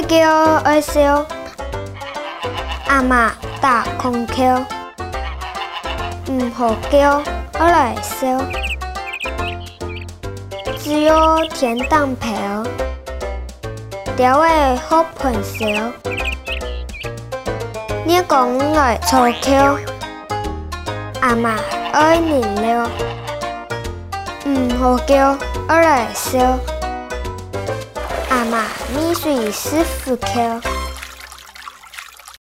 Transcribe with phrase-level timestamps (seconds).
[0.00, 1.26] 爱叫爱笑，
[2.88, 3.30] 阿妈
[3.60, 4.42] 打空口，
[6.32, 7.22] 唔好叫
[7.58, 8.42] 我来笑，
[10.78, 12.32] 只有天当票，
[14.16, 15.66] 调的好喷笑，
[18.06, 19.78] 你讲来粗口，
[21.20, 21.56] 阿妈
[21.92, 22.88] 爱饮料，
[24.46, 25.36] 唔好叫
[25.68, 26.58] 我来笑。
[28.50, 30.89] 妈，你是师傅口。